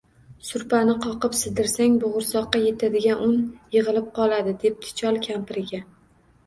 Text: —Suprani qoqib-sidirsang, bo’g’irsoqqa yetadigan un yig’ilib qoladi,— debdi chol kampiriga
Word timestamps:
—Suprani 0.51 0.95
qoqib-sidirsang, 1.03 1.99
bo’g’irsoqqa 2.05 2.63
yetadigan 2.65 3.23
un 3.29 3.39
yig’ilib 3.77 4.09
qoladi,— 4.19 4.59
debdi 4.67 4.95
chol 5.03 5.27
kampiriga 5.33 5.87